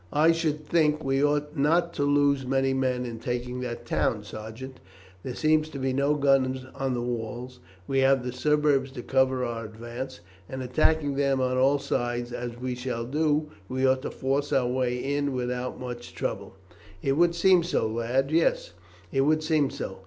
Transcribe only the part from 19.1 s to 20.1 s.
it would seem so.